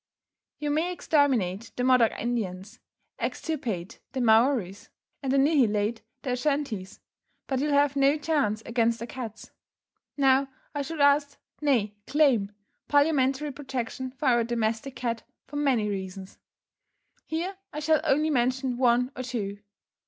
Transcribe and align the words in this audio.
You 0.57 0.71
may 0.71 0.91
exterminate 0.91 1.71
the 1.75 1.83
Modoc 1.83 2.11
Indians, 2.17 2.79
extirpate 3.19 3.99
the 4.13 4.19
Maories, 4.19 4.89
and 5.21 5.31
annihilate 5.31 6.01
the 6.23 6.31
Ashantees, 6.31 6.99
but 7.45 7.59
you'll 7.59 7.71
have 7.73 7.95
no 7.95 8.17
chance 8.17 8.63
against 8.65 8.97
the 8.97 9.05
cats. 9.05 9.51
Now, 10.17 10.47
I 10.73 10.81
should 10.81 11.01
ask, 11.01 11.37
nay, 11.61 11.93
claim, 12.07 12.51
parliamentary 12.87 13.51
protection 13.51 14.09
for 14.09 14.25
our 14.29 14.43
domestic 14.43 14.95
cat, 14.95 15.21
for 15.45 15.57
many 15.57 15.87
reasons. 15.87 16.39
Here 17.27 17.57
I 17.71 17.79
shall 17.79 18.01
only 18.03 18.31
mention 18.31 18.77
one 18.77 19.11
or 19.15 19.21
two. 19.21 19.59